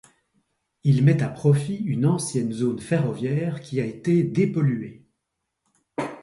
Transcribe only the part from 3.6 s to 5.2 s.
qui a été dépolluée.